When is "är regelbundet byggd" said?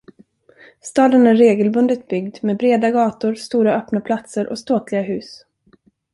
1.27-2.37